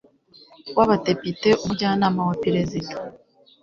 w 0.77 0.79
Abadepite 0.85 1.49
Umujyanama 1.63 2.21
wa 2.29 2.35
Perezida 2.43 2.93